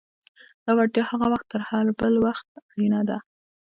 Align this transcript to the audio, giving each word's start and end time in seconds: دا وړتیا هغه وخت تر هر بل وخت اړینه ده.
دا 0.63 0.71
وړتیا 0.77 1.03
هغه 1.11 1.25
وخت 1.33 1.47
تر 1.53 1.61
هر 1.69 1.85
بل 1.99 2.13
وخت 2.25 2.47
اړینه 2.71 3.01
ده. 3.09 3.17